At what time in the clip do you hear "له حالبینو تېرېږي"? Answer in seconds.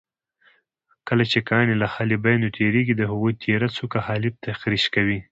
1.81-2.93